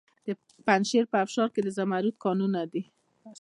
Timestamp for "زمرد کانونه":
1.77-2.61